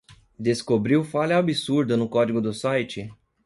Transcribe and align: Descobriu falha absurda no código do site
Descobriu 0.39 1.03
falha 1.03 1.37
absurda 1.37 1.95
no 1.95 2.09
código 2.09 2.41
do 2.41 2.51
site 2.51 3.13